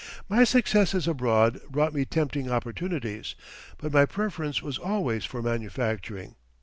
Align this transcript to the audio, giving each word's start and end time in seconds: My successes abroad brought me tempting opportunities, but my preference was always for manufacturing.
My 0.27 0.43
successes 0.45 1.07
abroad 1.07 1.61
brought 1.69 1.93
me 1.93 2.05
tempting 2.05 2.49
opportunities, 2.49 3.35
but 3.77 3.93
my 3.93 4.07
preference 4.07 4.59
was 4.63 4.79
always 4.79 5.25
for 5.25 5.43
manufacturing. 5.43 6.33